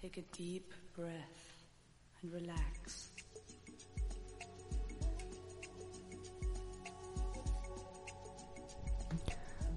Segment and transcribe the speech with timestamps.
[0.00, 0.62] Take a deep
[0.96, 1.10] breath
[2.22, 3.08] and relax.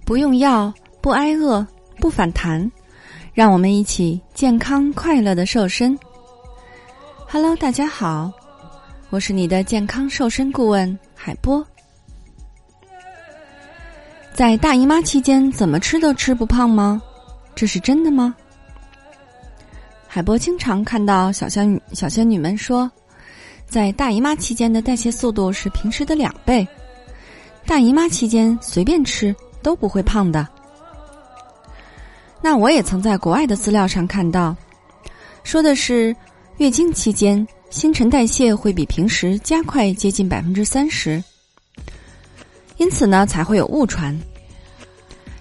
[0.06, 0.72] 不用药，
[1.02, 1.66] 不挨饿，
[2.00, 2.72] 不反弹，
[3.34, 5.98] 让我们一起健康快乐的瘦身。
[7.28, 8.32] Hello，大家好，
[9.10, 11.66] 我是你的健康瘦身顾问海波。
[14.36, 17.02] 在大姨妈期间，怎么吃都吃不胖吗？
[17.56, 18.36] 这是真的吗？
[20.14, 22.92] 海波经常看到小仙女小仙女们说，
[23.66, 26.68] 在大姨妈期间的代谢速度是平时的两倍，
[27.66, 29.34] 大姨妈期间随便吃
[29.64, 30.46] 都不会胖的。
[32.42, 34.54] 那我也曾在国外的资料上看到，
[35.46, 36.14] 说的是
[36.58, 41.24] 月经期间新陈代谢会比平时加快接近百分之三十，
[42.76, 44.20] 因此呢才会有误传。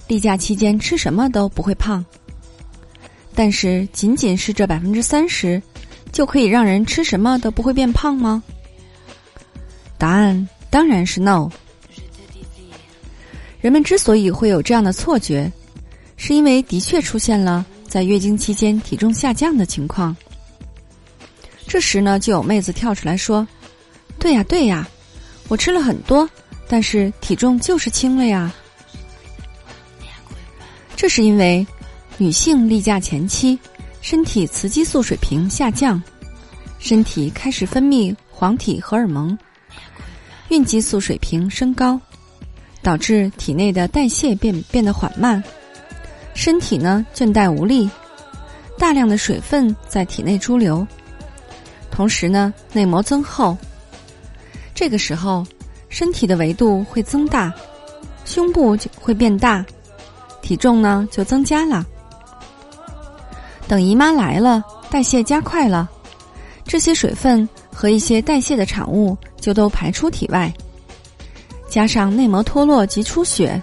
[0.07, 2.05] 例假期间吃什么都不会胖，
[3.35, 5.63] 但是仅仅是这百分之三十，
[6.13, 8.43] 就可以让人吃什么都不会变胖吗？
[9.97, 11.49] 答案当然是 no。
[13.61, 15.51] 人们之所以会有这样的错觉，
[16.17, 20.17] 是因为的确出现了在月经期间体重下降的情况。
[21.67, 23.47] 这时呢，就有妹子跳出来说
[24.19, 24.89] ：“对呀，对呀，
[25.49, 26.29] 我吃了很多，
[26.69, 28.53] 但是体重就是轻了呀。”
[30.97, 31.67] 这是因为
[32.21, 33.59] 女性例假前期，
[34.03, 36.01] 身体雌激素水平下降，
[36.79, 39.39] 身体开始分泌黄体荷尔蒙，
[40.51, 41.99] 孕激素水平升高，
[42.83, 45.43] 导致体内的代谢变变得缓慢，
[46.35, 47.89] 身体呢倦怠无力，
[48.77, 50.87] 大量的水分在体内潴留，
[51.91, 53.57] 同时呢内膜增厚，
[54.75, 55.43] 这个时候
[55.89, 57.51] 身体的维度会增大，
[58.27, 59.65] 胸部就会变大。
[60.43, 61.87] 体重呢就增加了。
[63.71, 65.89] 等姨妈来了，代谢加快了，
[66.65, 70.53] 这些水分和一些代谢的产物就都排出体外，
[71.69, 73.63] 加上内膜脱落及出血，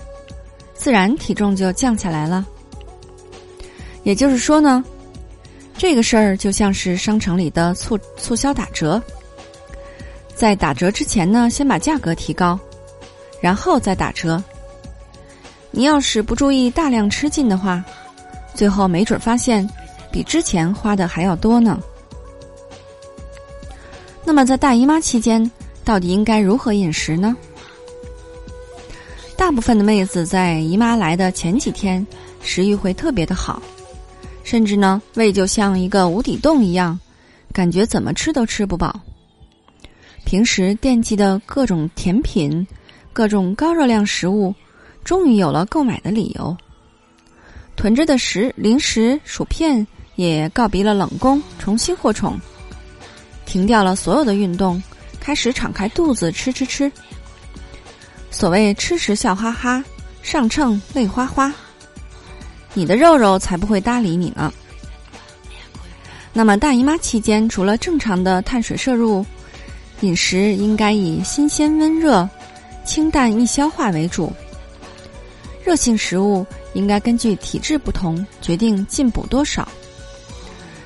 [0.74, 2.48] 自然体重就降下来了。
[4.04, 4.82] 也就是说呢，
[5.78, 9.04] 这个事儿就像是商城里的促促销打折，
[10.34, 12.58] 在打折之前呢，先把价格提高，
[13.42, 14.42] 然后再打折。
[15.70, 17.84] 你要是不注意大量吃进的话，
[18.54, 19.70] 最后没准发现
[20.12, 21.80] 比之前花的还要多呢。
[24.26, 25.50] 那么在大姨妈期间，
[25.84, 27.36] 到底应该如何饮食呢？
[29.38, 32.06] 大部分的妹子在姨妈来的前几天，
[32.42, 33.62] 食欲会特别的好，
[34.44, 37.00] 甚至呢胃就像一个无底洞一样，
[37.54, 39.00] 感觉怎么吃都吃不饱。
[40.26, 42.68] 平时惦记的各种甜品、
[43.14, 44.54] 各种高热量食物。
[45.06, 46.54] 终于有了购买的理由，
[47.78, 52.38] 囤着的食零食、薯片也告别了冷宫，重新获宠，
[53.46, 54.82] 停掉了所有的运动，
[55.20, 56.92] 开始敞开肚子吃吃吃。
[58.32, 59.82] 所谓吃时笑哈哈，
[60.22, 61.54] 上秤泪哗哗，
[62.74, 64.52] 你的肉肉才不会搭理你呢。
[66.34, 69.26] 那么大姨妈期间，除了正常的碳水摄入，
[70.02, 72.28] 饮食应该以新鲜、温热、
[72.84, 74.34] 清淡、易消化为主。
[75.64, 79.68] 热性食物应该根据体质不同决定进补多少，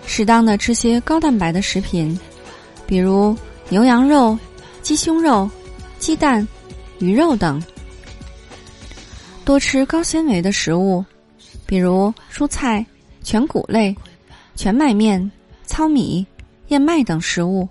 [0.05, 2.19] 适当的吃些高蛋白的食品，
[2.85, 3.35] 比如
[3.69, 4.37] 牛羊肉、
[4.81, 5.49] 鸡胸肉、
[5.99, 6.45] 鸡蛋、
[6.99, 7.61] 鱼肉等。
[9.45, 11.03] 多吃高纤维的食物，
[11.65, 12.85] 比如蔬菜、
[13.23, 13.95] 全谷类、
[14.55, 15.31] 全麦面、
[15.65, 16.25] 糙米、
[16.67, 17.67] 燕麦等食物。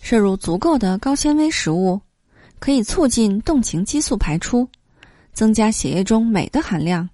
[0.00, 2.00] 摄入足够的高纤维食物，
[2.58, 4.68] 可以促进动情激素排出。
[5.32, 7.08] 增加血液中镁的含量，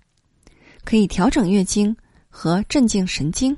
[0.84, 1.96] 可以调整月经
[2.28, 3.56] 和镇静神经，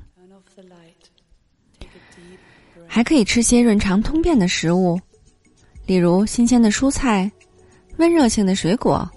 [2.93, 4.99] 还可以吃些润肠通便的食物，
[5.85, 7.31] 例如新鲜的蔬菜、
[7.95, 9.09] 温热性的水果、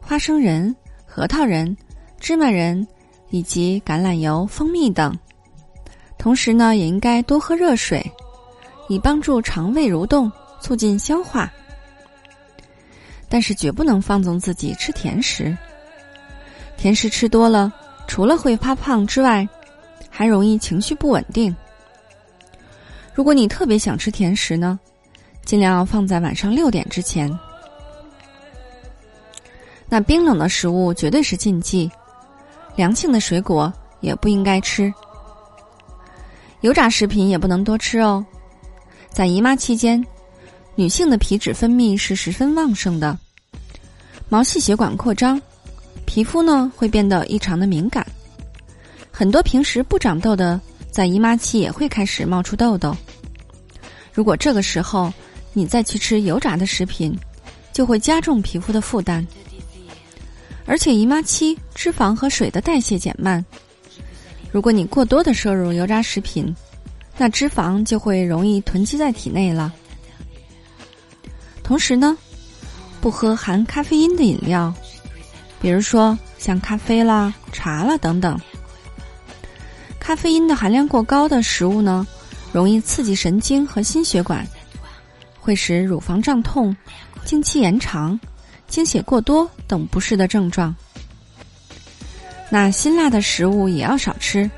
[0.00, 0.74] 花生仁、
[1.04, 1.76] 核桃仁、
[2.18, 2.88] 芝麻仁
[3.28, 5.14] 以及橄榄油、蜂蜜等。
[6.16, 8.02] 同时呢，也应该多喝热水，
[8.88, 11.52] 以帮助肠胃蠕动，促进消化。
[13.28, 15.54] 但是绝不能放纵自己吃甜食，
[16.78, 17.70] 甜食吃多了，
[18.06, 19.46] 除了会发胖之外，
[20.08, 21.54] 还容易情绪不稳定。
[23.14, 24.78] 如果你特别想吃甜食呢，
[25.44, 27.30] 尽量放在晚上六点之前。
[29.88, 31.90] 那冰冷的食物绝对是禁忌，
[32.76, 34.92] 凉性的水果也不应该吃，
[36.62, 38.24] 油炸食品也不能多吃哦。
[39.10, 40.04] 在姨妈期间。
[40.74, 43.18] 女性的皮脂分泌是十分旺盛的，
[44.30, 45.38] 毛细血管扩张，
[46.06, 48.06] 皮肤呢会变得异常的敏感。
[49.10, 50.58] 很多平时不长痘的
[50.92, 52.94] 在姨妈期也会开始冒出痘痘。
[54.12, 55.10] 如果这个时候
[55.54, 57.18] 你再去吃油炸的食品，
[57.72, 59.26] 就会加重皮肤的负担。
[60.66, 63.42] 而且姨妈期脂肪和水的代谢减慢，
[64.52, 66.54] 如果你过多的摄入油炸食品，
[67.16, 69.72] 那脂肪就会容易囤积在体内了。
[71.62, 72.16] 同时呢，
[73.00, 74.72] 不喝含咖啡因的饮料，
[75.58, 78.38] 比如说像咖啡啦、茶啦等等。
[80.02, 82.04] 咖啡因的含量过高的食物呢，
[82.52, 84.44] 容易刺激神经和心血管，
[85.38, 86.76] 会使乳房胀痛、
[87.24, 88.18] 经期延长。
[88.66, 90.74] 经血过多等不适的症状，
[92.50, 94.50] 那辛辣的食物也要少吃，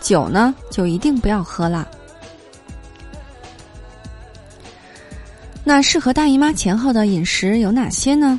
[0.00, 1.88] 酒呢就一定不要喝了。
[5.64, 8.38] 那适合大姨妈前后的饮食有哪些呢？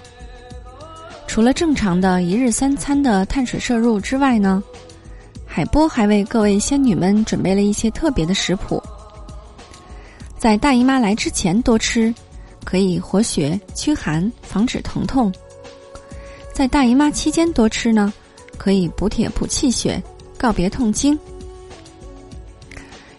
[1.25, 4.63] 除了正常的一日三餐的碳水摄入之外呢，
[5.60, 8.82] 海波还为各位仙女们准备了一些特别的食谱，
[10.38, 12.16] 在大姨妈来之前多吃。
[12.64, 15.30] 可以活血驱寒，防止疼痛。
[16.54, 18.14] 在大姨妈期间多吃呢，
[18.58, 20.02] 可以补铁补气血，
[20.38, 21.20] 告别痛经。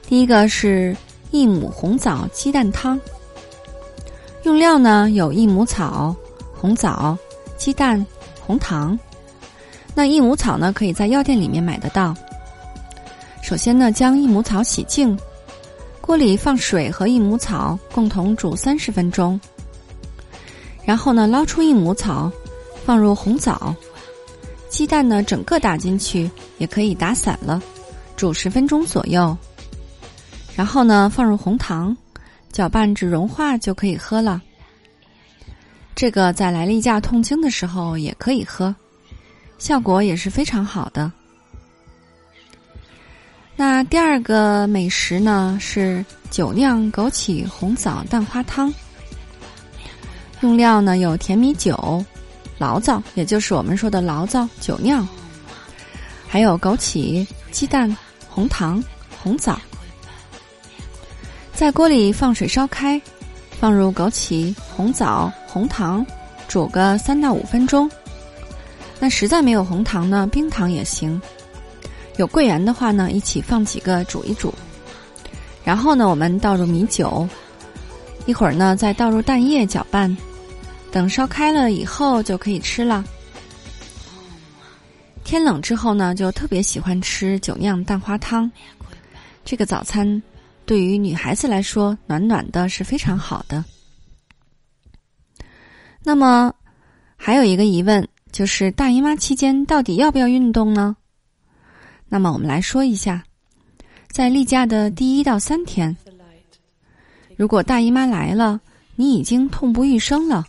[0.08, 0.96] 第一个是
[1.30, 2.98] 益母红枣鸡蛋汤，
[4.44, 6.16] 用料呢有益母草、
[6.54, 7.14] 红枣、
[7.58, 8.02] 鸡蛋、
[8.40, 8.98] 红糖。
[9.94, 12.14] 那益母草呢，可以在药店里面买得到。
[13.50, 15.18] 首先呢，将益母草洗净。
[16.00, 19.40] 锅里放水和益母草共同煮三十分钟，
[20.84, 22.30] 然后呢捞出益母草，
[22.84, 23.74] 放入红枣，
[24.68, 27.60] 鸡蛋呢整个打进去，也可以打散了，
[28.14, 29.36] 煮十分钟左右。
[30.54, 31.96] 然后呢放入红糖，
[32.52, 34.40] 搅拌至融化就可以喝了。
[35.96, 38.72] 这个在来例假痛经的时候也可以喝，
[39.58, 41.10] 效果也是非常好的。
[43.60, 48.72] 那第二个美食呢是酒酿枸杞红枣蛋花汤，
[50.40, 52.02] 用料呢有甜米酒、
[52.58, 55.06] 醪糟，也就是我们说的醪糟酒酿，
[56.26, 57.94] 还有枸杞、鸡蛋、
[58.30, 58.82] 红糖、
[59.22, 59.60] 红枣。
[61.52, 62.98] 在锅里放水烧开，
[63.58, 66.02] 放入枸杞、红枣、红糖，
[66.48, 67.90] 煮个三到五分钟。
[68.98, 71.20] 那实在没有红糖呢，冰糖也行。
[72.20, 74.52] 有桂圆的话呢，一起放几个煮一煮，
[75.64, 77.26] 然后呢，我们倒入米酒，
[78.26, 80.14] 一会儿呢再倒入蛋液搅拌，
[80.92, 83.02] 等烧开了以后就可以吃了。
[85.24, 88.50] 天冷之后呢，就特别喜欢吃酒酿蛋花汤，
[89.42, 90.22] 这个早餐
[90.66, 93.64] 对于女孩子来说暖暖的是非常好的。
[96.02, 96.52] 那么
[97.16, 100.94] 还有一个疑问，就是大姨妈期间到底要不要运动呢？
[102.12, 103.22] 那么我们来说一下，
[104.10, 105.96] 在例假的第一到三天，
[107.36, 108.60] 如果大姨妈来了，
[108.96, 110.44] 你已经痛不欲生了，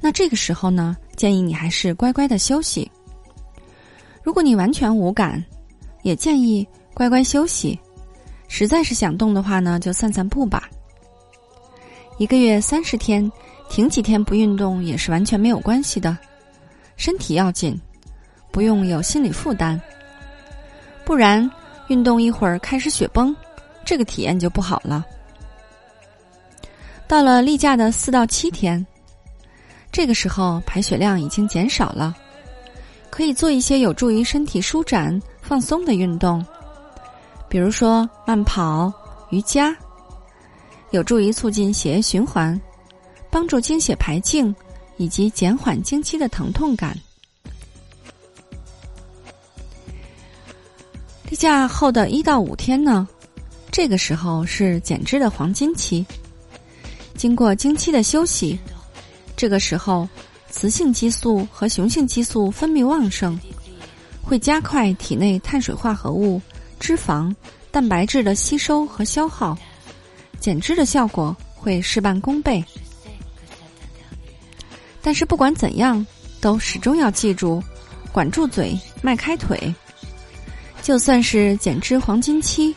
[0.00, 2.90] 那这个时候呢，建议你还是乖乖的休息。
[4.24, 5.42] 如果你完全无感，
[6.02, 7.78] 也建议乖乖休息。
[8.48, 10.68] 实在是想动的话呢，就散散步吧。
[12.18, 13.30] 一个月三十天，
[13.70, 16.18] 停几天不运动也是完全没有关系的，
[16.96, 17.80] 身体要紧，
[18.50, 19.80] 不用有心理负担。
[21.04, 21.48] 不然，
[21.88, 23.34] 运动一会儿开始雪崩，
[23.84, 25.04] 这个体验就不好了。
[27.06, 28.84] 到了例假的四到七天，
[29.92, 32.16] 这个时候排血量已经减少了，
[33.10, 36.44] 可以做一些有助于身体舒展、放松的运动，
[37.48, 38.90] 比如说慢跑、
[39.28, 39.76] 瑜伽，
[40.90, 42.58] 有助于促进血液循环，
[43.30, 44.52] 帮助经血排净，
[44.96, 46.96] 以及减缓经期的疼痛感。
[51.34, 53.08] 例假后的一到五天呢，
[53.72, 56.06] 这个时候是减脂的黄金期。
[57.16, 58.56] 经过经期的休息，
[59.36, 60.08] 这个时候
[60.48, 63.36] 雌性激素和雄性激素分泌旺盛，
[64.22, 66.40] 会加快体内碳水化合物、
[66.78, 67.34] 脂肪、
[67.72, 69.58] 蛋白质的吸收和消耗，
[70.38, 72.64] 减脂的效果会事半功倍。
[75.02, 76.06] 但是不管怎样，
[76.40, 77.60] 都始终要记住，
[78.12, 79.74] 管住嘴，迈开腿。
[80.84, 82.74] 就算是减脂黄金期，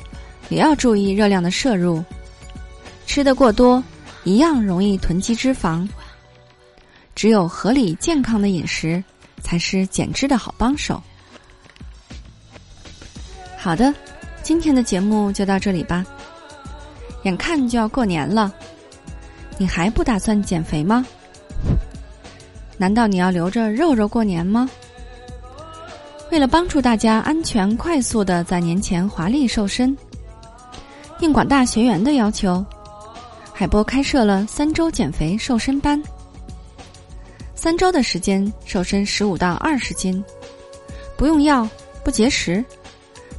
[0.47, 2.01] 也要注意热量的摄入。
[3.05, 3.83] 吃的过多，
[4.23, 5.85] 一样容易囤积脂肪。
[7.13, 9.03] 只有合理健康的饮食，
[9.43, 11.03] 才是减脂的好帮手。
[13.57, 13.93] 好的，
[14.41, 16.05] 今天的节目就到这里吧。
[17.23, 18.49] 眼看就要过年了，
[19.57, 21.05] 你还不打算减肥吗？
[22.77, 24.69] 难道你要留着肉肉过年吗？
[26.31, 29.95] 为了帮助大家安全快速的在年前华丽瘦身，
[31.19, 32.63] 应广大学员的要求，
[33.53, 36.01] 海波开设了三周减肥瘦身班。
[37.55, 40.23] 三周的时间瘦身十五到二十斤，
[41.17, 41.67] 不用药
[42.03, 42.63] 不节食，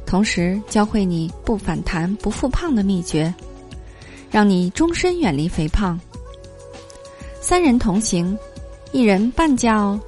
[0.05, 3.33] 同时教会你不反弹不复胖的秘诀，
[4.29, 5.97] 让你终身远离肥胖。
[7.39, 8.37] 三人同行，
[8.91, 9.99] 一人半价哦。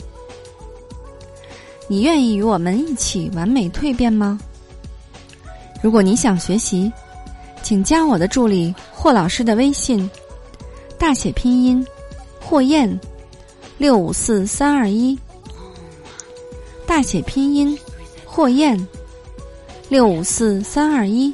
[1.92, 4.40] 你愿意与我们一起完美蜕变吗？
[5.84, 6.90] 如果你想学习，
[7.62, 10.10] 请加我的助理霍老师的微信，
[10.98, 11.86] 大写拼音
[12.40, 12.98] 霍燕
[13.78, 15.20] 六五四三二一，
[16.88, 17.78] 大写拼音
[18.24, 18.88] 霍燕
[19.90, 21.34] 六五四三二一。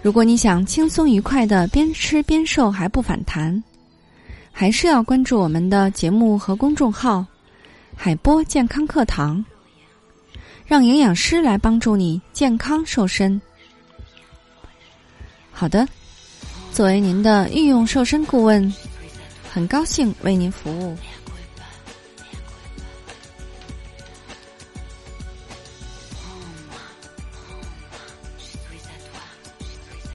[0.00, 3.62] 如果你想轻松愉快的边吃边瘦还不反弹，
[4.50, 7.26] 还是要关注我们的节目和公众号。
[7.96, 9.44] 海波健康课堂，
[10.66, 13.40] 让营养师来帮助你健康瘦身。
[15.50, 15.86] 好的，
[16.72, 18.72] 作为您的御用瘦身顾问，
[19.50, 20.96] 很高兴为您服务。